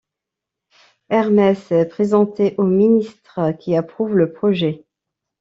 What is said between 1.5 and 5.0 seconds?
est présenté au ministre qui approuve le projet.